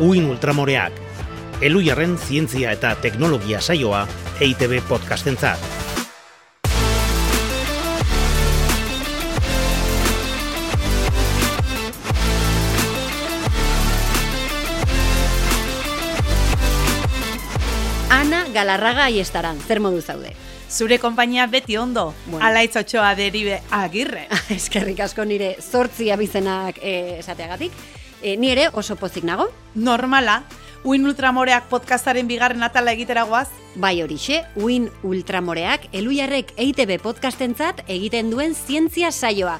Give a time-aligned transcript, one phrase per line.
[0.00, 0.92] Uin Ultramoreak,
[1.60, 4.06] Elujarren zientzia eta teknologia saioa
[4.40, 5.60] EITB podcastentzat.
[18.10, 20.32] Ana Galarraga aiestaran, zer modu zaude?
[20.70, 22.44] Zure konpainia beti ondo, Bueno.
[22.46, 24.26] alaitz otxoa deribe agirre.
[24.56, 27.72] Eskerrik asko nire zortzi abizenak eh, esateagatik.
[27.72, 30.42] Eh, ni ere oso pozik nago, Normala,
[30.82, 38.54] Uin Ultramoreak podcastaren bigarren atala egiteragoaz, bai horixe, uin ultramoreak, elujarrek EITB podcastentzat egiten duen
[38.54, 39.58] zientzia saioa.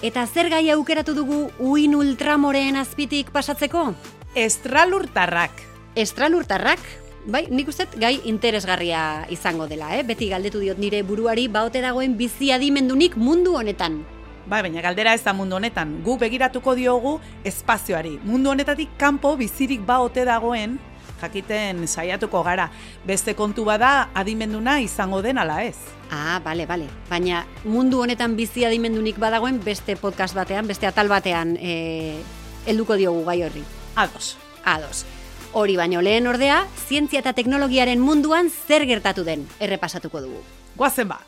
[0.00, 3.90] Eta zer gai aukeratu dugu uin ultramoreen azpitik pasatzeko?
[4.34, 5.50] estralurtarrak.
[5.98, 6.80] Estralurtarrak,
[7.26, 10.04] bai, nik uste gai interesgarria izango dela, eh?
[10.06, 14.04] Beti galdetu diot nire buruari baote dagoen bizi adimendunik mundu honetan.
[14.50, 16.00] Bai, baina galdera ez da mundu honetan.
[16.02, 17.12] Gu begiratuko diogu
[17.46, 18.16] espazioari.
[18.26, 20.74] Mundu honetatik kanpo bizirik ba ote dagoen,
[21.20, 22.66] jakiten saiatuko gara.
[23.06, 25.76] Beste kontu bada adimenduna izango den ala ez.
[26.10, 26.90] Ah, bale, bale.
[27.08, 32.18] Baina mundu honetan bizi adimendunik badagoen beste podcast batean, beste atal batean eh,
[32.66, 33.62] helduko diogu gai horri.
[33.94, 34.34] Ados.
[34.64, 35.06] Ados.
[35.52, 40.42] Hori baino lehen ordea, zientzia eta teknologiaren munduan zer gertatu den errepasatuko dugu.
[40.74, 41.22] Guazen ba.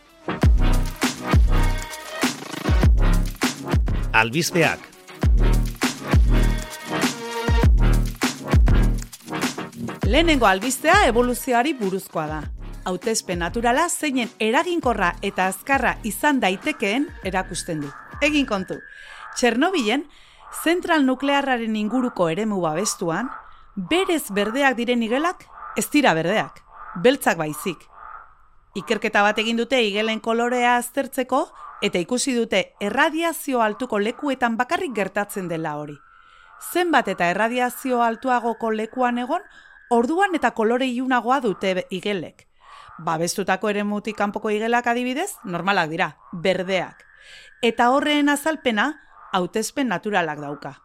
[4.12, 4.78] Albizpeak,
[10.04, 12.40] Lehenengo albistea evoluzioari buruzkoa da.
[12.84, 17.88] Hautezpen naturala zeinen eraginkorra eta azkarra izan daitekeen erakusten du.
[18.20, 18.76] Egin kontu.
[19.38, 20.04] Txernobilen,
[20.60, 23.32] zentral nuklearraren inguruko eremu babestuan,
[23.76, 25.48] berez berdeak diren igelak,
[25.80, 26.60] ez dira berdeak,
[27.00, 27.88] beltzak baizik.
[28.76, 31.46] Ikerketa bat egin dute igelen kolorea aztertzeko
[31.82, 35.98] eta ikusi dute erradiazio altuko lekuetan bakarrik gertatzen dela hori.
[36.72, 39.42] Zenbat eta erradiazio altuagoko lekuan egon,
[39.90, 42.46] orduan eta kolore iunagoa dute igelek.
[43.02, 47.02] Babestutako eremutik kanpoko igelak adibidez, normalak dira, berdeak.
[47.62, 48.92] Eta horren azalpena,
[49.32, 50.76] hautespen naturalak dauka.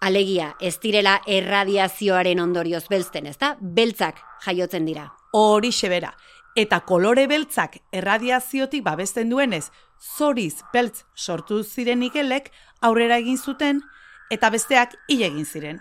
[0.00, 3.56] Alegia, ez direla erradiazioaren ondorioz belzten, ezta?
[3.60, 5.10] Beltzak jaiotzen dira.
[5.32, 6.14] Hori bera.
[6.56, 9.70] Eta kolore beltzak erradiaziotik babesten duenez,
[10.00, 13.82] zoriz beltz sortu ziren igelek aurrera egin zuten
[14.30, 15.80] eta besteak hil egin ziren.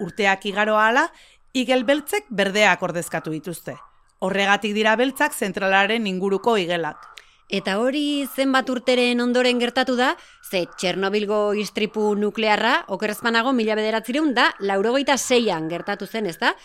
[0.00, 1.08] Urteak igaro ahala,
[1.52, 3.76] igel beltzek berdeak ordezkatu dituzte.
[4.20, 7.16] Horregatik dira beltzak zentralaren inguruko igelak.
[7.46, 10.16] Eta hori zenbat urteren ondoren gertatu da,
[10.50, 16.56] ze Txernobilgo istripu nuklearra, okerrezpanago mila bederatzireun da, laurogeita zeian gertatu zen, ez da?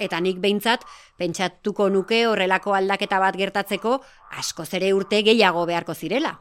[0.00, 0.86] Eta nik behintzat,
[1.20, 3.98] pentsatuko nuke horrelako aldaketa bat gertatzeko,
[4.40, 6.38] askoz ere urte gehiago beharko zirela.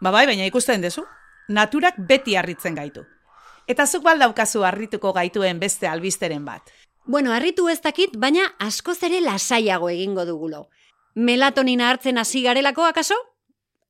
[0.00, 1.04] Ba bai, baina ikusten dezu.
[1.48, 3.04] Naturak beti harritzen gaitu.
[3.70, 6.74] Eta zuk baldaukazu harrituko gaituen beste albisteren bat.
[7.06, 10.66] Bueno, harritu ez dakit, baina askoz ere lasaiago egingo dugulo.
[11.14, 13.14] Melatonina hartzen hasi garelako akaso?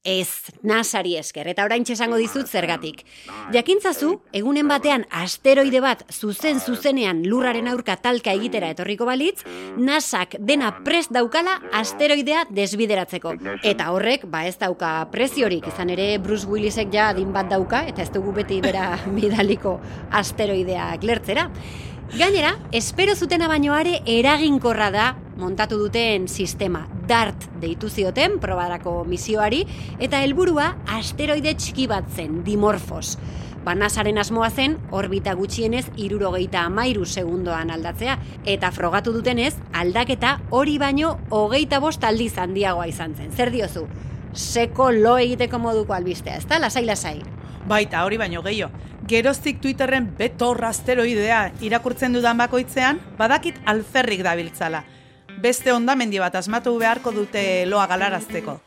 [0.07, 3.01] Ez, nasari esker, eta orain esango dizut zergatik.
[3.55, 9.43] Jakintzazu, egunen batean asteroide bat zuzen zuzenean lurraren aurka talka egitera etorriko balitz,
[9.77, 13.35] nasak dena prest daukala asteroidea desbideratzeko.
[13.67, 18.07] Eta horrek, ba ez dauka preziorik, izan ere Bruce Willisek ja adin bat dauka, eta
[18.07, 19.81] ez dugu beti bera bidaliko
[20.15, 21.51] asteroideak lertzera.
[22.15, 29.65] Gainera, espero zutena baino are eraginkorra da montatu duten sistema DART deitu zioten probarako misioari
[30.03, 33.17] eta helburua asteroide txiki bat zen, Dimorphos.
[33.67, 41.17] Banasaren asmoa zen orbita gutxienez irurogeita amairu segundoan aldatzea eta frogatu dutenez aldaketa hori baino
[41.31, 43.33] hogeita bost aldiz handiagoa izan zen.
[43.33, 43.87] Zer diozu?
[44.33, 46.61] Seko lo egiteko moduko albistea, ez da?
[46.63, 47.17] Lasai, lasai.
[47.67, 48.71] Baita hori baino gehiago.
[49.11, 54.85] Geroztik Twitterren betor asteroidea irakurtzen dudan bakoitzean, badakit alferrik dabiltzala.
[55.43, 58.61] Beste ondamendi bat asmatu beharko dute loa galarazteko.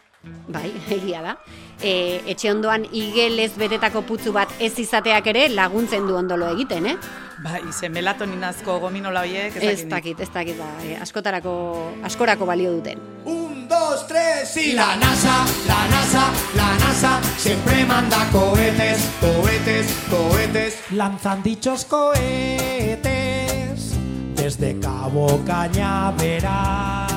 [0.51, 1.37] Bai, egia da.
[1.81, 6.95] E, etxe ondoan igelez betetako putzu bat ez izateak ere laguntzen du ondolo egiten, eh?
[7.39, 9.91] Bai, ze melatoninazko gominola horiek, ez Ez dakit nik.
[9.93, 11.53] dakit, ez dakit, ba, e, askotarako,
[12.03, 12.99] askorako balio duten.
[13.25, 20.79] Un, dos, tres y la NASA, la NASA, la NASA siempre manda cohetes, cohetes, cohetes.
[20.91, 22.88] Lanzan dichos cohetes
[24.49, 27.07] desde Cabo Cañaveral.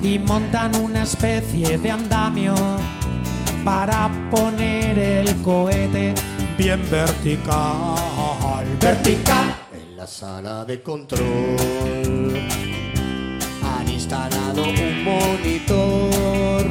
[0.00, 2.54] Y montan una especie de andamio
[3.64, 6.14] para poner el cohete
[6.56, 9.56] bien vertical, vertical.
[9.72, 12.38] En la sala de control
[13.64, 16.64] han instalado un monitor,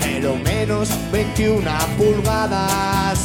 [0.00, 3.17] pero menos 21 pulgadas,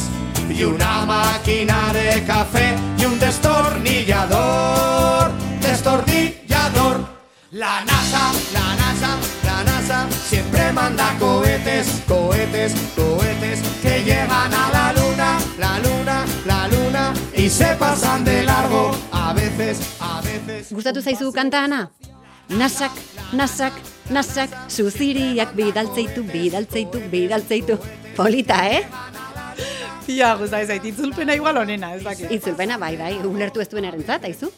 [0.56, 7.14] y una máquina de café y un destornillador, destornillador.
[7.52, 14.94] La NASA, la NASA, la NASA siempre manda cohetes, cohetes, cohetes que llegan a la
[14.94, 20.72] luna, la luna, la luna y se pasan de largo a veces, a veces.
[20.72, 21.92] Gustatu zaizu kanta, Ana?
[22.50, 22.92] Nasak,
[23.34, 23.74] nasak,
[24.10, 27.80] nasak, zuziriak bidaltzeitu, bidaltzeitu, bidaltzeitu.
[28.16, 28.86] Polita, eh?
[30.08, 32.32] Ja, gusta ez zait, itzulpena igual onena, ez dakit.
[32.32, 34.50] Itzulpena, bai, bai, ulertu ez duen erentzat, aizu?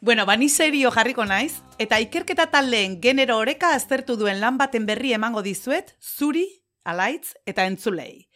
[0.00, 5.12] Bueno, bani serio jarriko naiz, eta ikerketa taldeen genero oreka aztertu duen lan baten berri
[5.12, 6.46] emango dizuet, zuri,
[6.84, 8.28] alaitz eta entzulei.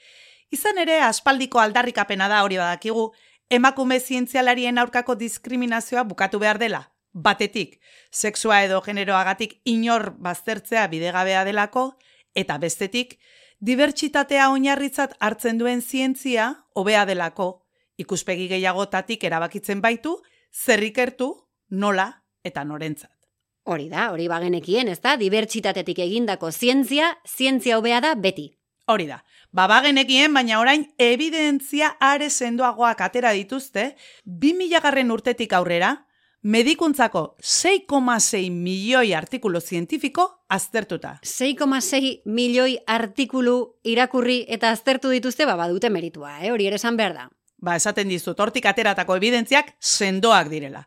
[0.52, 3.08] Izan ere, aspaldiko aldarrikapena da hori badakigu,
[3.48, 6.82] emakume zientzialarien aurkako diskriminazioa bukatu behar dela.
[7.12, 7.80] Batetik,
[8.12, 11.90] sexua edo generoagatik inor baztertzea bidegabea delako,
[12.36, 13.16] eta bestetik,
[13.60, 17.66] dibertsitatea oinarritzat hartzen duen zientzia hobea delako,
[17.98, 20.16] ikuspegi gehiagotatik erabakitzen baitu,
[20.54, 21.32] zer ikertu,
[21.70, 22.08] nola
[22.44, 23.12] eta norentzat.
[23.68, 28.54] Hori da, hori bagenekien, ez da, dibertsitatetik egindako zientzia, zientzia hobea da beti.
[28.88, 29.18] Hori da,
[29.52, 33.90] babagenekien, baina orain evidentzia are sendoagoak atera dituzte,
[34.24, 36.07] 2000 garren urtetik aurrera,
[36.48, 41.18] medikuntzako 6,6 milioi artikulu zientifiko aztertuta.
[41.22, 46.52] 6,6 milioi artikulu irakurri eta aztertu dituzte, ba, badute meritua, eh?
[46.52, 47.26] hori ere esan behar da.
[47.60, 50.86] Ba, esaten dizut, hortik ateratako evidentziak sendoak direla.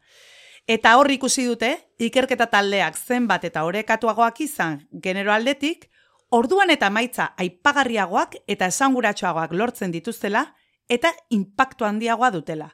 [0.66, 5.92] Eta hor ikusi dute, ikerketa taldeak zenbat eta orekatuagoak izan genero aldetik,
[6.34, 10.48] orduan eta maitza aipagarriagoak eta esanguratsuagoak lortzen dituztela
[10.90, 12.72] eta inpaktu handiagoa dutela.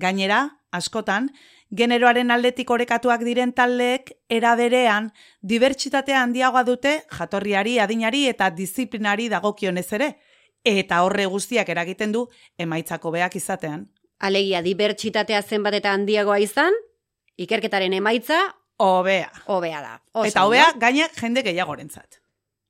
[0.00, 1.28] Gainera, askotan,
[1.76, 5.10] generoaren aldetik orekatuak diren taldeek eraberean
[5.42, 10.10] dibertsitatea handiagoa dute jatorriari, adinari eta disiplinari dagokionez ere,
[10.64, 12.26] eta horre guztiak eragiten du
[12.58, 13.88] emaitzako beak izatean.
[14.20, 16.76] Alegia, dibertsitatea zenbat eta handiagoa izan,
[17.36, 18.38] ikerketaren emaitza,
[18.78, 19.30] Obea.
[19.46, 20.02] hobea da.
[20.12, 22.20] Oso Eta hobea gaina jende gehiagorentzat.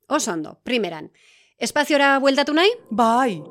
[0.08, 1.10] Oso ondo, primeran.
[1.58, 2.72] Espaziora bueltatu nahi?
[2.90, 3.42] Bai.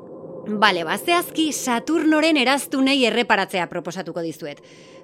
[0.46, 4.60] Bale, ba, zehazki Saturnoren eraztunei erreparatzea proposatuko dizuet.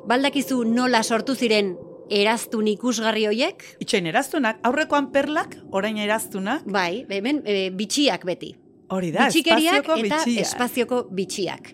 [0.09, 1.75] Baldakizu nola sortu ziren
[2.11, 3.65] eraztun ikusgarri hoiek?
[3.81, 8.55] Itxain eraztunak, aurrekoan perlak, orain eraztunak, Bai, hemen e, bitxiak beti.
[8.91, 10.43] hori da, Bitxikeriak espazioko eta bitxia.
[10.43, 11.73] espazioko bitxiak.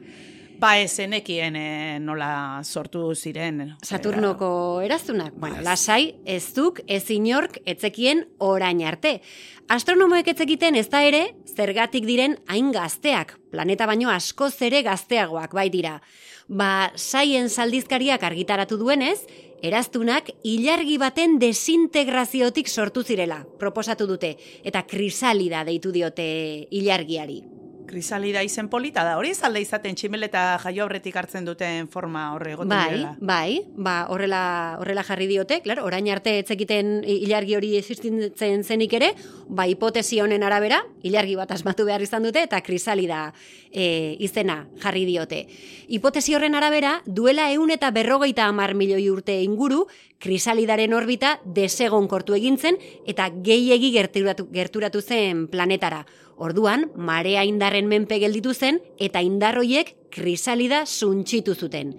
[0.56, 3.75] Ba, ezenekien eh, nola sortu ziren.
[3.85, 5.35] Saturnoko eraztunak.
[5.37, 5.64] Bueno, Ez.
[5.64, 9.20] lasai, ez duk, ez inork, etzekien orain arte.
[9.69, 15.69] Astronomoek etzekiten ez da ere, zergatik diren hain gazteak, planeta baino askoz ere gazteagoak bai
[15.69, 16.00] dira.
[16.49, 19.26] Ba, saien saldizkariak argitaratu duenez,
[19.62, 27.43] eraztunak ilargi baten desintegraziotik sortu zirela, proposatu dute, eta krisalida deitu diote ilargiari.
[27.87, 32.53] Krisalida izen polita da, hori ez alde izaten tximeleta jaio aurretik hartzen duten forma horre
[32.56, 33.12] egoten Bai, direla.
[33.21, 34.43] bai, ba, horrela,
[34.81, 39.12] horrela jarri diote, claro, orain arte etzekiten ilargi hori existitzen zenik ere,
[39.49, 43.31] ba, hipotesi honen arabera, ilargi bat asmatu behar izan dute, eta krisalida
[43.71, 45.44] e, izena jarri diote.
[45.89, 49.87] Hipotesi horren arabera, duela eun eta berrogeita hamar milioi urte inguru,
[50.19, 56.05] krisalidaren orbita desegonkortu egintzen, eta gehiegi gerturatu, gerturatu zen planetara.
[56.37, 61.94] Orduan, marea indarren menpe gelditu zen, eta indarroiek krisalida suntxitu zuten.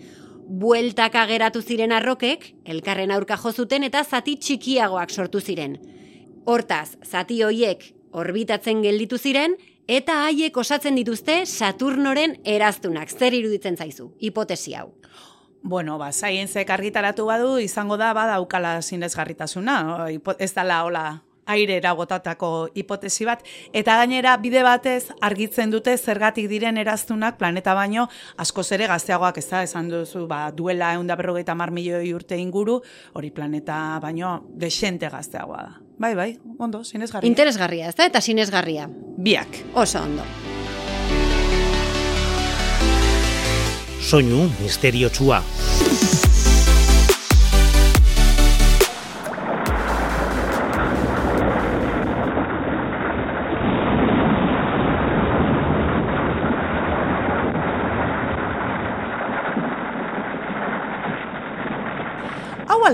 [0.48, 5.80] Bueltaka geratu ziren arrokek, elkarren aurka jo zuten eta zati txikiagoak sortu ziren.
[6.46, 7.84] Hortaz, zati hoiek
[8.14, 9.58] orbitatzen gelditu ziren,
[9.88, 13.10] eta haiek osatzen dituzte Saturnoren eraztunak.
[13.10, 14.12] Zer iruditzen zaizu?
[14.20, 14.92] Hipotesi hau.
[15.64, 20.08] Bueno, ba, saientzek argitaratu badu, izango da badaukala sinezgarritasuna,
[20.40, 21.08] ez dala hola
[21.48, 28.08] airera botatako hipotesi bat, eta gainera bide batez argitzen dute zergatik diren eraztunak planeta baino
[28.38, 32.82] askoz ere gazteagoak ez da, esan duzu, ba, duela eunda berrogeita mar milioi urte inguru,
[33.14, 35.76] hori planeta baino desente gazteagoa da.
[35.98, 37.28] Bai, bai, ondo, sinesgarria.
[37.28, 38.06] Interesgarria, ez da?
[38.06, 38.86] Eta sinesgarria.
[39.18, 39.64] Biak.
[39.74, 40.28] Oso ondo.
[44.08, 45.42] Soinu misteriotsua.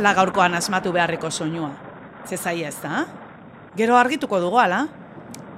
[0.04, 1.70] Alda gaurkoan asmatu beharreko soinua.
[2.28, 3.06] Zezaia ez da?
[3.78, 4.82] Gero argituko dugu, ala?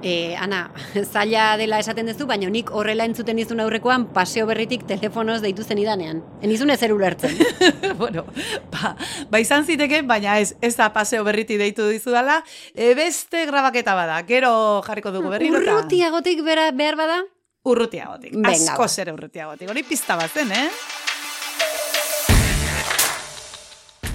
[0.06, 0.68] E, Ana,
[1.12, 5.82] zaila dela esaten duzu, baina nik horrela entzuten dizun aurrekoan paseo berritik telefonoz deitu zen
[5.82, 6.22] idanean.
[6.46, 7.34] Enizun ezer ulertzen.
[8.02, 8.22] bueno,
[8.70, 8.94] ba,
[9.32, 14.20] ba izan ziteke, baina ez, ez da paseo berriti deitu dizudala, e, beste grabaketa bada,
[14.30, 14.52] gero
[14.86, 15.58] jarriko dugu berriro.
[15.58, 17.24] Urrutiagotik bera, behar bada?
[17.66, 18.36] urrutiagotik.
[18.46, 18.88] Asko ba.
[18.88, 19.70] zer urrutiagotik.
[19.72, 20.68] Hori pizta bat zen, eh?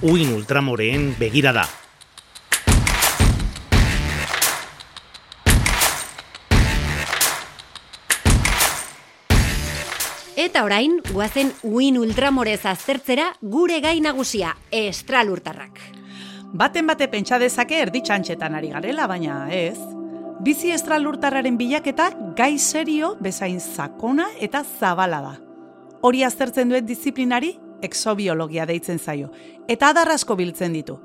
[0.01, 1.62] Uin ultramoreen begirada.
[10.34, 15.77] Eta orain, guazen uin ultramorez aztertzera gure gai nagusia, estralurtarrak.
[16.50, 19.77] Baten bate pentsa dezake erditxantxetan ari garela, baina ez.
[20.41, 25.36] Bizi estralurtarraren bilaketa gai serio bezain sakona eta zabala da.
[26.01, 29.31] Hori aztertzen duen disiplinari exobiologia deitzen zaio,
[29.67, 31.00] eta adar asko biltzen ditu.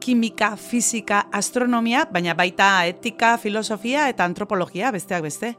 [0.00, 5.56] Kimika, fisika, astronomia, baina baita etika, filosofia eta antropologia besteak beste.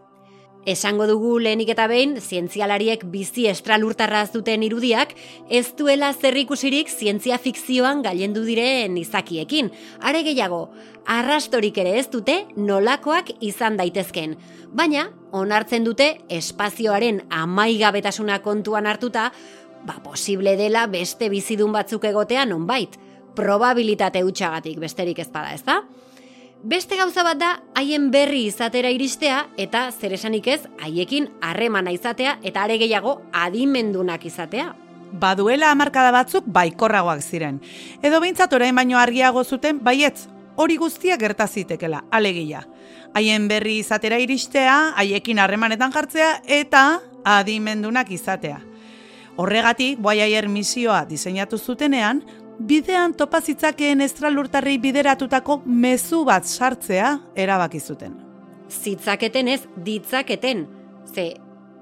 [0.68, 5.14] Esango dugu lehenik eta behin, zientzialariek bizi estralurtarraz duten irudiak,
[5.50, 9.72] ez duela zerrikusirik zientzia fikzioan gailendu diren izakiekin.
[10.04, 10.68] Are gehiago,
[11.08, 14.36] arrastorik ere ez dute nolakoak izan daitezken.
[14.76, 19.32] Baina, onartzen dute espazioaren amaigabetasuna kontuan hartuta,
[19.86, 22.98] ba posible dela beste bizidun batzuk egotea nonbait.
[23.36, 25.84] Probabilitate hutsagatik besterik ez bada, ezta?
[26.64, 32.36] Beste gauza bat da haien berri izatera iristea eta zer esanik ez haiekin harremana izatea
[32.44, 34.74] eta are gehiago adimendunak izatea.
[35.22, 37.62] Baduela hamarkada batzuk baikorragoak ziren.
[38.04, 40.28] Edo behintzat orain baino argiago zuten baietz,
[40.60, 42.66] hori guztia gerta zitekela, alegia.
[43.16, 46.84] Haien berri izatera iristea, haiekin harremanetan jartzea eta
[47.24, 48.60] adimendunak izatea.
[49.40, 52.24] Horregatik, Voyager misioa diseinatu zutenean,
[52.60, 58.18] bidean topa zitzakeen estralurtarrei bideratutako mezu bat sartzea erabaki zuten.
[58.68, 60.66] Zitzaketen ez, ditzaketen.
[61.14, 61.30] Ze,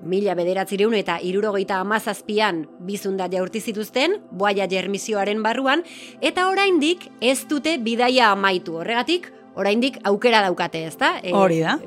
[0.05, 5.81] mila bederatzireun eta irurogeita amazazpian bizunda jaurti zituzten, Voyager misioaren barruan,
[6.21, 8.77] eta oraindik ez dute bidaia amaitu.
[8.83, 11.15] Horregatik, oraindik aukera daukate, ezta?
[11.23, 11.79] E, Hori da.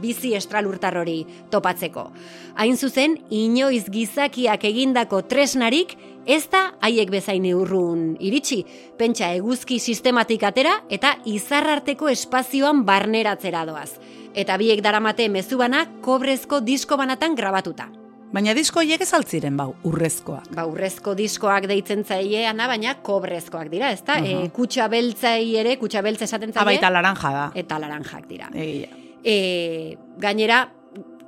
[0.00, 2.10] Bizi estralurtar hori topatzeko.
[2.56, 5.96] Hain zuzen, inoiz gizakiak egindako tresnarik
[6.26, 8.62] ez da haiek bezain urrun iritsi.
[8.98, 13.98] Pentsa eguzki sistematik atera eta izarrarteko espazioan barneratzera doaz.
[14.34, 17.90] Eta biek daramate mezubana kobrezko disko banatan grabatuta.
[18.34, 20.48] Baina disko hiek ez altziren bau, urrezkoak.
[20.56, 24.18] Ba, urrezko diskoak deitzen zaieana, baina kobrezkoak dira, ezta?
[24.18, 24.48] Mhm.
[24.48, 26.64] E, kutsa beltzai ere, kutsa beltza esaten zaie.
[26.64, 27.46] Abaita laranja da.
[27.54, 28.50] Eta laranjak dira.
[28.52, 29.03] Egia.
[29.24, 30.68] E, gainera,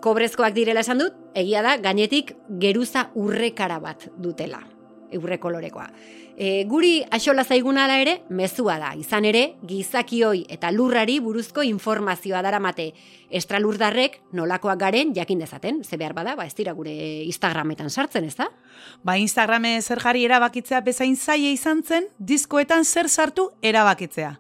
[0.05, 4.61] kobrezkoak direla esan dut, egia da, gainetik geruza urrekara bat dutela,
[5.17, 5.89] urre kolorekoa.
[6.37, 8.91] E, guri axola zaiguna ala ere, mezua da.
[9.01, 12.91] Izan ere, gizakioi eta lurrari buruzko informazioa daramate.
[13.33, 16.93] Estralurdarrek nolakoak garen jakin dezaten, ze behar bada, ba ez dira gure
[17.25, 18.51] Instagrametan sartzen, ez da?
[19.03, 24.37] Ba Instagrame zer jarri erabakitzea bezain zaie izan zen, diskoetan zer sartu erabakitzea.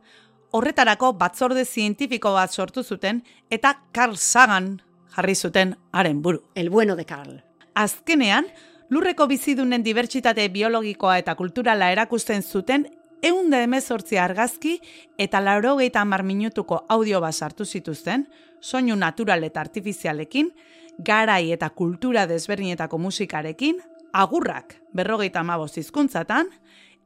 [0.50, 4.80] Horretarako batzorde zientifiko bat sortu zuten eta Carl Sagan
[5.16, 6.42] jarri zuten haren buru.
[6.54, 7.42] El bueno de Carl.
[7.74, 8.46] Azkenean,
[8.88, 12.86] lurreko bizidunen dibertsitate biologikoa eta kulturala erakusten zuten
[13.22, 14.78] eunda emezortzi argazki
[15.18, 18.28] eta laurogeita hamar minutuko audio bat sartu zituzten,
[18.60, 20.52] soinu natural eta artifizialekin,
[20.98, 23.80] garai eta kultura desberdinetako musikarekin,
[24.12, 26.48] agurrak berrogeita hamabost hizkuntzatan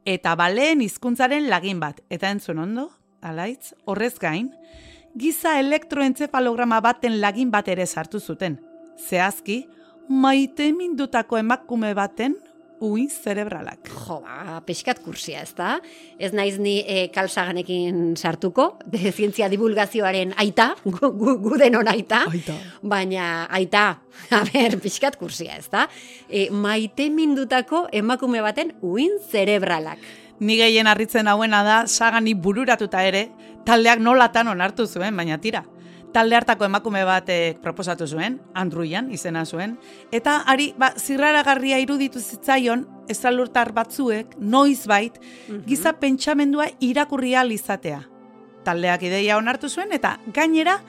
[0.05, 2.01] eta baleen hizkuntzaren lagin bat.
[2.09, 2.89] Eta entzun ondo,
[3.21, 4.51] alaitz, horrez gain,
[5.17, 8.59] giza elektroentzefalograma baten lagin bat ere sartu zuten.
[9.09, 9.65] Zehazki,
[10.09, 12.37] maite mindutako emakume baten
[12.81, 13.85] uin zerebralak.
[13.93, 15.75] Jo, ba, pixkat kursia, ez da?
[16.17, 22.23] Ez naiz ni e, kalsaganekin sartuko, de zientzia divulgazioaren aita, gu, gu, gu denon aita,
[22.31, 22.55] Aita.
[22.81, 23.85] baina aita,
[24.37, 25.85] a ber, pixkat kursia, ez da?
[26.27, 30.01] E, maite mindutako emakume baten uin zerebralak.
[30.41, 33.27] Ni gehien harritzen hauena da sagani bururatuta ere,
[33.65, 35.61] taldeak nolatan onartu zuen, baina tira.
[36.11, 39.77] Talde hartako emakume batek proposatu zuen, Andruian izena zuen,
[40.11, 45.21] eta ari ba, zirraragarria iruditu zitzaion, estralurtar batzuek, noizbait,
[45.67, 48.01] giza pentsamendua irakurri ahal izatea.
[48.65, 50.79] Taldeak ideia onartu zuen, eta gainera,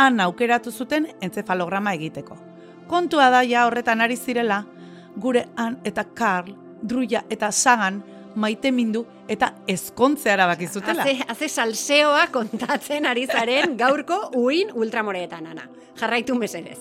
[0.00, 2.40] han aukeratu zuten entzefalograma egiteko.
[2.88, 4.64] Kontua da ja horretan ari zirela,
[5.14, 8.02] gure han eta Karl, Druia eta Sagan,
[8.36, 11.04] maite mindu eta ezkontzea erabaki zutela.
[11.04, 15.68] Haze, haze salseoa kontatzen ari zaren gaurko uin ultramoreetan, ana.
[15.94, 16.80] Jarraitu mesedez.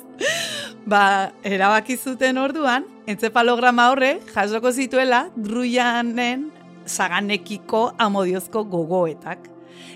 [0.89, 6.49] Ba, erabaki zuten orduan, entzefalograma horre jasoko zituela Druianen
[6.85, 9.49] saganekiko amodiozko gogoetak.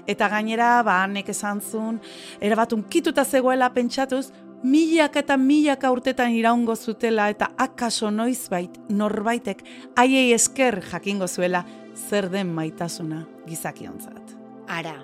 [0.07, 1.97] Eta gainera, ba, hanek esan zuen,
[2.39, 4.29] erabatun kituta zegoela pentsatuz,
[4.63, 9.63] milaka eta milaka urtetan iraungo zutela eta akaso noizbait norbaitek
[9.95, 11.65] haiei esker jakingo zuela
[12.09, 14.35] zer den maitasuna gizakiontzat.
[14.67, 14.95] Ara,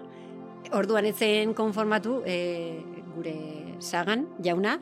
[0.74, 2.82] orduan ez zen konformatu e,
[3.16, 3.36] gure
[3.80, 4.78] sagan, jauna,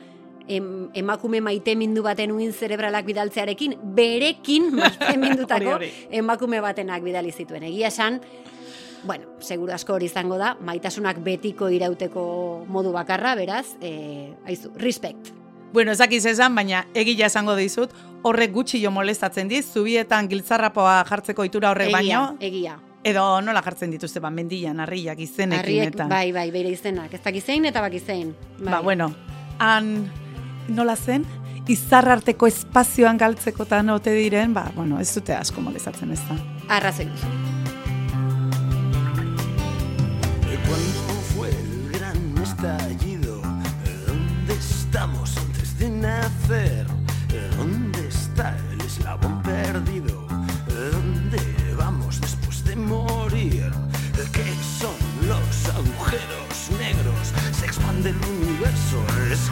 [0.48, 5.78] em, emakume maite mindu baten uin zerebralak bidaltzearekin, berekin maite mindutako
[6.10, 7.68] emakume batenak bidali zituen.
[7.70, 8.20] Egia esan,
[9.04, 15.32] bueno, seguru asko hori izango da, maitasunak betiko irauteko modu bakarra, beraz, e, aizu, respect.
[15.72, 17.90] Bueno, ezakiz esan, baina egia esango dizut,
[18.22, 22.78] horrek gutxi jo molestatzen diz, zubietan giltzarrapoa jartzeko itura horrek Egia, baino, egia.
[23.04, 26.06] edo nola jartzen dituzte, ba, mendian, harriak izenekin Harriek, eta.
[26.12, 27.14] bai, bai, bere izenak.
[27.14, 28.34] Ez dakizein eta bakizein.
[28.58, 28.72] Bai.
[28.74, 29.12] Ba, bueno,
[29.58, 30.10] han
[30.68, 31.24] nola zen,
[31.68, 36.36] izar arteko espazioan galtzekotan ote diren, ba, bueno, ez dute asko molestatzen ez da.
[36.68, 37.08] Arrazoi
[40.72, 43.42] ¿Cuándo fue el gran estallido?
[44.06, 46.86] ¿Dónde estamos antes de nacer?
[47.58, 50.26] ¿Dónde está el eslabón perdido?
[50.66, 53.70] ¿Dónde vamos después de morir?
[54.32, 54.96] ¿Qué son
[55.28, 57.34] los agujeros negros?
[57.52, 59.50] Se expande el universo, es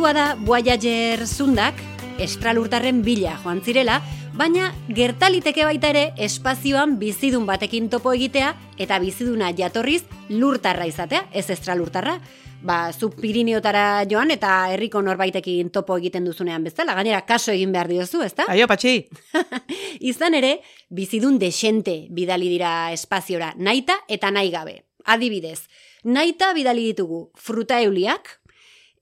[0.00, 1.76] Kontua da Voyager zundak
[2.24, 3.98] estralurtarren bila joan zirela,
[4.32, 11.44] baina gertaliteke baita ere espazioan bizidun batekin topo egitea eta biziduna jatorriz lurtarra izatea, ez
[11.52, 12.16] estralurtarra.
[12.64, 17.92] Ba, zu Pirineotara joan eta herriko norbaitekin topo egiten duzunean bezala, gainera kaso egin behar
[17.92, 18.48] diozu, ezta?
[18.48, 19.02] Aio, patxi!
[20.14, 24.78] Izan ere, bizidun desente bidali dira espaziora, naita eta nahi gabe.
[25.04, 25.66] Adibidez,
[26.04, 28.39] naita bidali ditugu fruta euliak,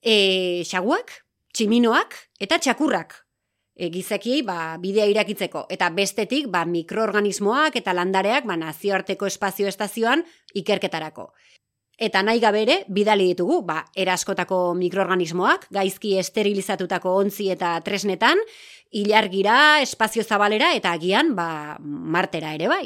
[0.01, 1.11] e, xaguak,
[1.53, 3.15] tximinoak eta txakurrak.
[3.79, 5.65] E, gizakiei ba, bidea irakitzeko.
[5.71, 11.29] Eta bestetik ba, mikroorganismoak eta landareak ba, nazioarteko espazio estazioan ikerketarako.
[11.99, 18.39] Eta nahi gabe ere, bidali ditugu, ba, eraskotako mikroorganismoak, gaizki esterilizatutako ontzi eta tresnetan,
[18.95, 22.85] ilargira, espazio zabalera eta agian, ba, martera ere bai.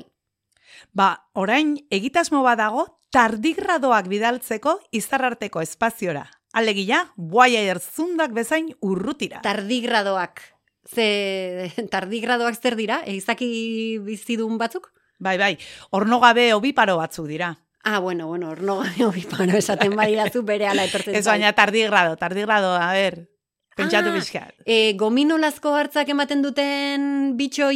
[0.97, 6.25] Ba, orain egitasmo badago tardigradoak bidaltzeko izarrarteko espaziora.
[6.53, 9.41] Alegia, Voyager zundak bezain urrutira.
[9.41, 10.41] Tardigradoak.
[10.85, 13.01] Ze tardigradoak zer dira?
[13.05, 14.91] E, izaki bizidun batzuk?
[15.17, 15.57] Bai, bai,
[15.91, 17.55] ornogabe obiparo batzuk dira.
[17.83, 22.75] Ah, bueno, bueno, orno gabe pano esaten badidazu bere ala etortzen Ez baina tardigrado, tardigrado,
[22.77, 23.29] a ber,
[23.75, 24.53] pentsatu Ah, bizkat.
[24.65, 27.71] E, gominolazko hartzak ematen duten bitxo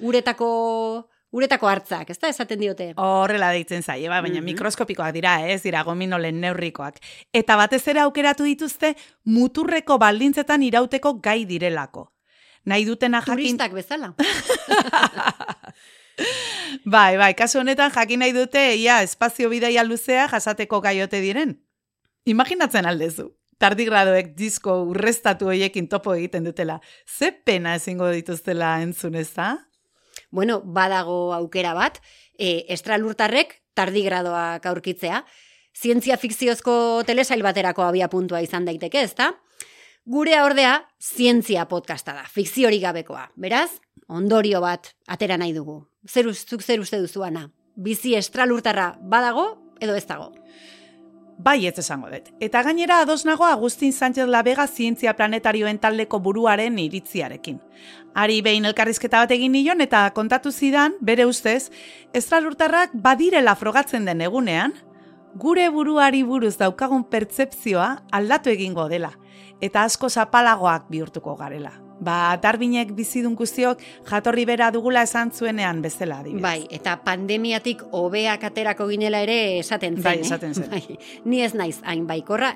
[0.00, 2.90] uretako uretako hartzak, ez da esaten diote?
[3.00, 4.44] Horrela deitzen zaie, ba, baina Mhm.
[4.52, 6.98] mikroskopikoak dira, ez dira gominolen neurrikoak.
[7.32, 12.10] Eta batez ere aukeratu dituzte muturreko baldintzetan irauteko gai direlako.
[12.64, 13.36] Nahi dutena jakin...
[13.58, 14.14] Turistak bezala.
[16.84, 21.56] Bai, bai, kasu honetan jakin nahi dute ia espazio bidaia luzea jasateko gaiote diren.
[22.28, 23.30] Imaginatzen aldezu.
[23.58, 26.80] Tardigradoek disko urrestatu hoiekin topo egiten dutela.
[27.06, 29.56] Ze pena ezingo dituztela entzun ez da?
[30.32, 32.00] Bueno, badago aukera bat,
[32.40, 35.22] e, estralurtarrek tardigradoak aurkitzea.
[35.76, 36.74] Zientzia fikziozko
[37.06, 39.30] telesail baterako abia puntua izan daiteke, ezta?
[40.08, 43.28] Gurea ordea, zientzia podcasta da, fikziorik gabekoa.
[43.36, 43.70] Beraz,
[44.08, 45.82] ondorio bat atera nahi dugu.
[46.08, 47.50] Zer, zuk zer uste duzu, Ana?
[47.76, 49.46] Bizi estralurtarra badago
[49.80, 50.32] edo ez dago?
[51.38, 52.28] Bai, ez esango dut.
[52.40, 57.58] Eta gainera ados nago Agustin Sánchez Labega zientzia planetarioen taldeko buruaren iritziarekin.
[58.14, 61.70] Ari behin elkarrizketa bat egin nion eta kontatu zidan, bere ustez,
[62.12, 64.76] estralurtarrak badirela frogatzen den egunean,
[65.34, 69.14] gure buruari buruz daukagun pertzepzioa aldatu egingo dela,
[69.60, 71.81] eta asko zapalagoak bihurtuko garela.
[72.02, 76.42] Ba, darbinek bizidun guztiok jatorri bera dugula esan zuenean bezala, adibidez.
[76.42, 80.04] Bai, eta pandemiatik hobeak aterako ginela ere esaten zen.
[80.04, 80.26] Bai, eh?
[80.26, 80.70] esaten zen.
[80.74, 82.54] Bai, ni ez naiz hain baikorra.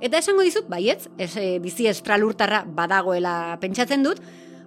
[0.00, 4.20] Eta esango dizut, baietz, ez, e, bizi estralurtarra badagoela pentsatzen dut,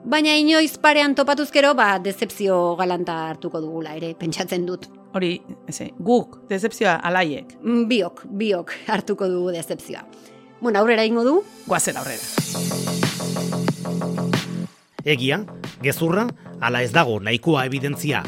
[0.06, 4.90] baina inoiz parean topatuzkero, ba, decepzio galanta hartuko dugula ere, pentsatzen dut.
[5.14, 5.36] Hori,
[5.70, 10.06] eze, guk, decepzioa alaiek, Mm, Biok, biok hartuko dugu decepzioa.
[10.62, 13.09] Bueno, aurrera ingo du, guazen aurrera.
[15.10, 15.40] Egia,
[15.82, 16.28] gezurra,
[16.62, 18.20] ala ez dago nahikoa evidentzia.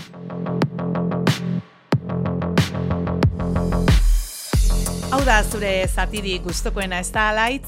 [5.12, 7.68] Hau da zure zatiri gustokoena ez da alaitz,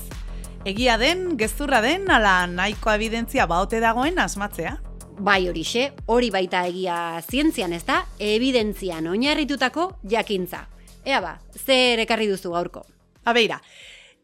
[0.66, 4.80] egia den, gezurra den, ala nahiko evidentzia baote dagoen asmatzea.
[5.20, 10.64] bai horixe, hori baita egia zientzian ez da, evidentzian oinarritutako jakintza.
[11.06, 12.82] Ea ba, zer ekarri duzu gaurko?
[13.30, 13.62] Abeira,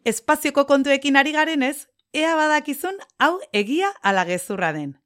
[0.04, 4.98] espazioko kontuekin ari garenez, ea badakizun hau egia ala gezurra den.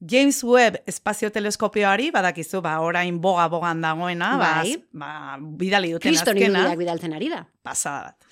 [0.00, 4.76] James Webb espazio teleskopioari badakizu, ba, orain boga-bogan dagoena, Bai.
[4.92, 6.76] ba, ba, bidali duten azkena.
[6.78, 7.44] bidaltzen ari da.
[7.62, 8.24] pasada bat.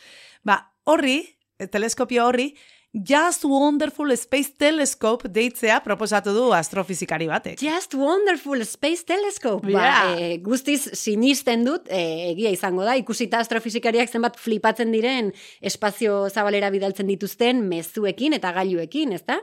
[0.45, 1.25] Ba, horri,
[1.73, 2.53] teleskopio horri,
[2.97, 7.61] Just Wonderful Space Telescope deitzea proposatu du astrofizikari batek.
[7.61, 9.69] Just Wonderful Space Telescope.
[9.69, 10.15] Yeah.
[10.15, 15.29] Ba, e, guztiz sinisten dut, e, egia izango da, ikusita astrofizikariak zenbat flipatzen diren
[15.61, 19.43] espazio zabalera bidaltzen dituzten mezuekin eta gailuekin, ezta?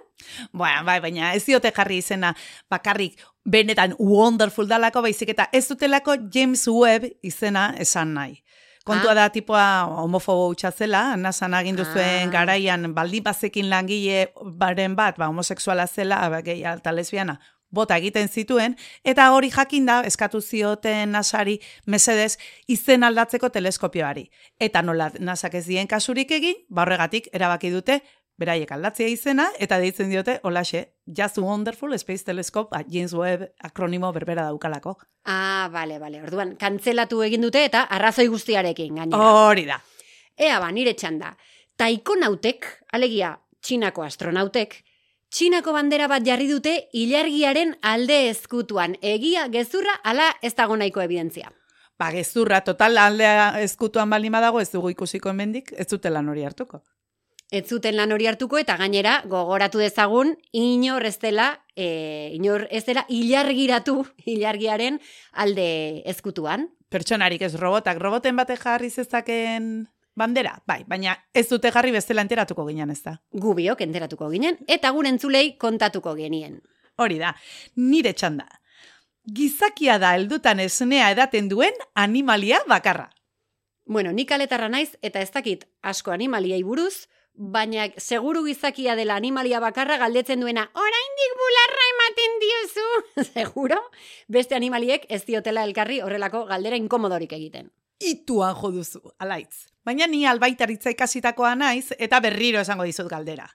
[0.51, 2.33] Bueno, bai, baina ez diote jarri izena
[2.73, 8.39] bakarrik benetan wonderful dalako baizik eta ez dutelako James Webb izena esan nahi.
[8.83, 9.15] Kontua Ah.
[9.15, 12.31] da tipoa homofobo hutsa zela, nasan agindu zuen Ah.
[12.31, 17.39] garaian baldin bazekin langile baren bat, ba, homosexuala zela, ba, gehi eta lesbiana,
[17.71, 24.29] bota egiten zituen, eta hori jakinda eskatu zioten nasari mesedez izen aldatzeko teleskopioari.
[24.59, 28.01] Eta nola nasak ez dien kasurik egin, ba horregatik erabaki dute
[28.37, 34.11] beraiek aldatzea izena, eta deitzen diote, holaxe, Just Wonderful Space Telescope, a James Webb akronimo
[34.13, 34.97] berbera daukalako.
[35.25, 36.21] Ah, bale, bale.
[36.23, 39.33] Orduan, kantzelatu egin dute eta arrazoi guztiarekin gainera.
[39.49, 39.79] Hori da.
[40.37, 41.35] Ea ba, nire txanda.
[41.77, 44.79] Taikonautek, alegia, txinako astronautek,
[45.33, 48.97] txinako bandera bat jarri dute ilargiaren alde ezkutuan.
[49.01, 51.51] Egia, gezurra, ala ez dago nahiko evidentzia.
[51.99, 56.43] Ba, gezurra, total aldea ezkutuan baldin badago, ez dugu ikusiko hemendik, ez dute lan hori
[56.43, 56.81] hartuko.
[57.53, 62.81] Ez zuten lan hori hartuko eta gainera gogoratu dezagun inor ez dela, e, inor ez
[62.87, 63.99] dela ilargiratu
[64.33, 64.97] ilargiaren
[65.33, 65.67] alde
[66.09, 66.71] ezkutuan.
[66.89, 69.85] Pertsonarik ez robotak, roboten bate jarri zezaken
[70.17, 73.19] bandera, bai, baina ez dute jarri bestela enteratuko ginen ez da.
[73.45, 76.57] Gubiok enteratuko ginen eta gure entzulei kontatuko genien.
[76.97, 77.35] Hori da,
[77.77, 78.49] nire txanda.
[79.29, 83.11] Gizakia da heldutan esnea edaten duen animalia bakarra.
[83.85, 89.59] Bueno, nik aletarra naiz eta ez dakit asko animaliai buruz, baina seguru gizakia dela animalia
[89.59, 92.89] bakarra galdetzen duena, oraindik bularra ematen diozu,
[93.33, 93.79] seguro,
[94.27, 97.71] beste animaliek ez diotela elkarri horrelako galdera inkomodorik egiten.
[98.03, 99.67] Ituan jo duzu, alaitz.
[99.85, 103.47] Baina ni albaitaritza ikasitakoa naiz eta berriro esango dizut galdera.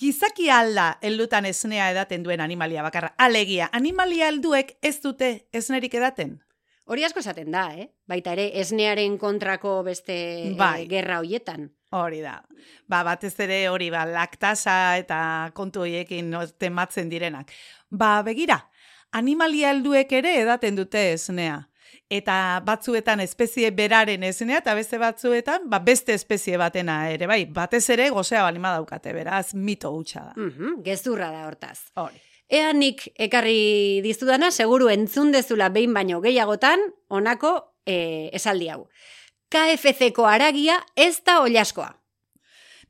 [0.00, 3.12] Gizaki alda heldutan esnea edaten duen animalia bakarra.
[3.18, 6.38] Alegia, animalia helduek ez dute esnerik edaten.
[6.88, 7.90] Hori asko esaten da, eh?
[8.08, 10.16] Baita ere, esnearen kontrako beste
[10.56, 10.84] Bai.
[10.84, 11.68] eh, gerra hoietan.
[11.90, 12.36] Hori da.
[12.86, 17.50] Ba, batez ere hori, ba, laktasa eta kontu horiekin no, tematzen direnak.
[17.90, 18.60] Ba, begira,
[19.18, 21.58] animalia helduek ere edaten dute esnea.
[22.10, 27.84] Eta batzuetan espezie beraren esnea, eta beste batzuetan, ba, beste espezie batena ere, bai, batez
[27.90, 30.34] ere gozea balima daukate, beraz, mito hutsa da.
[30.36, 31.90] Mhm, gezurra da hortaz.
[31.98, 32.22] Hori.
[32.50, 37.52] Ea nik ekarri dizudana, seguru entzun dezula behin baino gehiagotan, honako
[37.86, 38.84] eh, esaldi hau.
[39.50, 41.90] KFC-ko aragia ez da oliaskoa.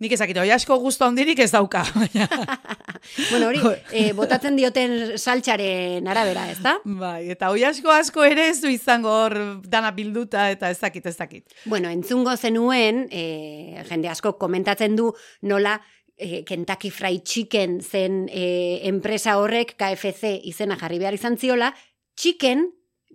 [0.01, 1.83] Nik ezakit, oi asko guztu handirik ez dauka.
[3.31, 3.61] Bueno, hori,
[3.97, 6.75] eh, botatzen dioten saltxaren arabera, ez da?
[6.85, 11.17] bai, eta oi asko ere ez du izango hor dana bilduta eta ez dakit, ez
[11.17, 11.45] dakit.
[11.65, 15.79] Bueno, entzungo zenuen, eh, jende asko komentatzen du nola
[16.17, 21.73] eh, Kentucky Fried Chicken zen eh, enpresa horrek KFC izena jarri behar izan ziola,
[22.17, 22.69] chicken,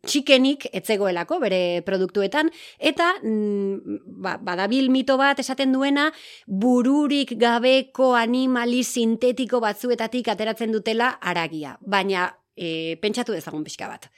[0.05, 6.11] chickenik etzegoelako bere produktuetan, eta mm, ba, badabil mito bat esaten duena,
[6.47, 11.75] bururik gabeko animali sintetiko batzuetatik ateratzen dutela aragia.
[11.81, 14.09] Baina, eh, pentsatu dezagun pixka bat.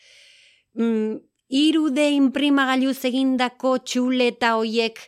[0.78, 1.18] Mm,
[1.50, 5.00] irude imprimagailuz egindako txuleta hoiek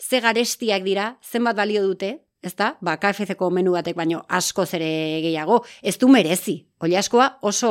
[0.00, 2.74] ze garestiak dira, zenbat balio dute, ezta?
[2.84, 6.62] Ba, KFC-ko menu batek baino askoz ere gehiago, ez du merezi.
[6.84, 7.68] Oliaskoa oso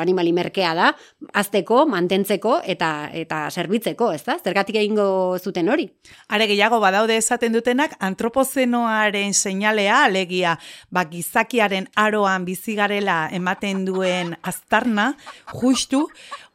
[0.00, 0.86] animali merkea da,
[1.36, 4.38] azteko, mantentzeko eta eta zerbitzeko, ezta?
[4.42, 5.88] Zergatik egingo zuten hori?
[6.32, 10.56] Are gehiago badaude esaten dutenak antropozenoaren seinalea alegia,
[10.90, 15.12] ba gizakiaren aroan bizigarela ematen duen aztarna,
[15.52, 16.06] justu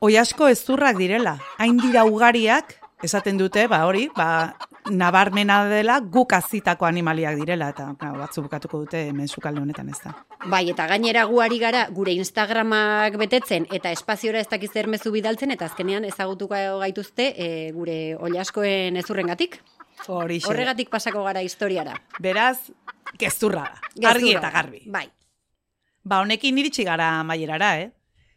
[0.01, 1.37] oi asko ezurrak direla.
[1.61, 4.55] Hain dira ugariak esaten dute, ba hori, ba
[4.89, 9.99] nabarmena dela guk azitako animaliak direla eta claro, batzu bukatuko dute hemen sukalde honetan ez
[10.03, 10.15] da.
[10.49, 15.51] Bai, eta gainera guari gara gure Instagramak betetzen eta espaziora ez dakiz zer mezu bidaltzen
[15.51, 19.61] eta azkenean ezagutuko gaituzte e, gure oliaskoen ezurrengatik.
[20.07, 20.49] Horixe.
[20.49, 21.93] Horregatik pasako gara historiara.
[22.19, 22.71] Beraz,
[23.19, 24.09] gezurra da.
[24.09, 24.81] Argi eta garbi.
[24.87, 25.07] Bai.
[26.03, 27.91] Ba honekin iritsi gara maierara, eh?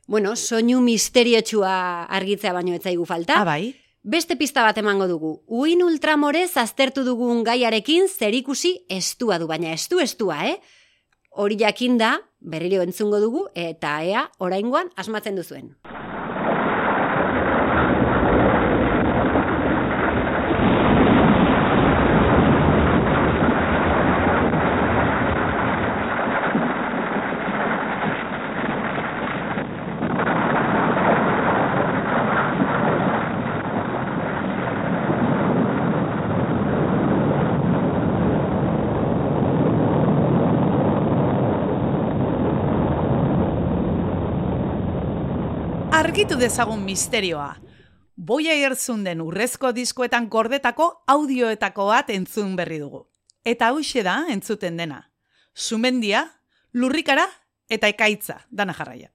[0.06, 3.40] Bueno, soinu misteriotxua argitzea baino ez zaigu falta.
[3.40, 3.72] Ah, bai.
[4.04, 5.30] Beste pista bat emango dugu.
[5.48, 10.58] Uin ultramorez aztertu dugun gaiarekin zerikusi estua du, baina estu estua, eh?
[11.32, 15.72] Hori jakin da, berriro entzungo dugu, eta ea, oraingoan asmatzen duzuen.
[46.04, 47.54] Argitu dezagun misterioa.
[48.14, 53.06] Boia erzun den urrezko diskoetan gordetako audioetako bat entzun berri dugu.
[53.44, 54.98] Eta hauxe da entzuten dena.
[55.54, 56.26] Sumendia,
[56.74, 57.24] lurrikara
[57.72, 59.08] eta ekaitza, dana jarraia.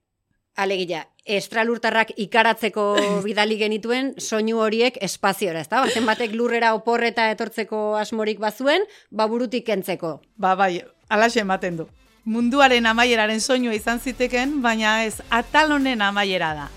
[0.56, 2.88] Alegia, estralurtarrak ikaratzeko
[3.28, 5.84] bidali genituen soinu horiek espaziora, ezta?
[5.86, 10.18] Baten batek lurrera oporreta etortzeko asmorik bazuen, baburutik kentzeko.
[10.36, 11.88] Ba bai, alaxe ematen du.
[12.24, 16.68] Munduaren amaieraren soinua izan ziteken, baina ez atal honen amaiera da.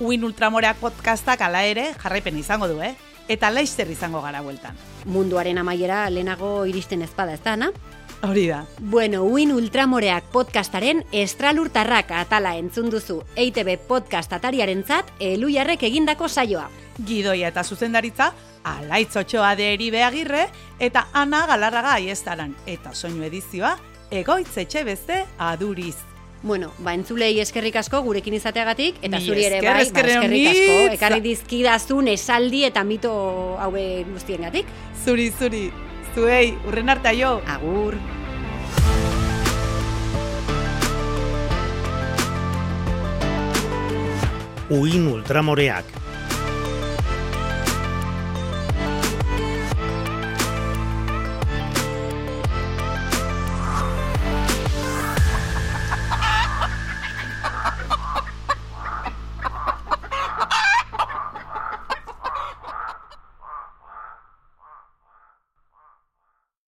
[0.00, 2.96] Uin Ultramoreak podcastak ala ere jarraipen izango du, eh?
[3.30, 4.74] Eta laizzer izango gara bueltan.
[5.06, 7.70] Munduaren amaiera lehenago iristen ezpada, ezta, na?
[8.26, 8.64] Hori da.
[8.80, 16.66] Bueno, Uin Ultramoreak podcastaren estralurtarrak atala entzun duzu EITB podcast atariaren zat, eluiarrek egindako saioa.
[17.06, 18.32] Gidoia eta zuzendaritza,
[18.64, 20.48] alaitz otxoa de eri beagirre,
[20.80, 22.56] eta ana galarraga aiestaran.
[22.66, 23.76] Eta soinu edizioa,
[24.10, 26.13] egoitz etxe beste aduriz.
[26.44, 30.08] Bueno, ba, entzulei eskerrik asko gurekin izateagatik, eta Ni zuri ere esker, bai, ba, esker
[30.12, 30.74] eskerrik asko.
[30.98, 33.14] Ekarri dizkidazun esaldi eta mito
[33.64, 34.68] haue guztiengatik.
[35.06, 35.64] Zuri, zuri,
[36.12, 37.38] zuei, urren arte aio.
[37.48, 37.96] Agur.
[44.68, 46.03] Uin Ultramoreak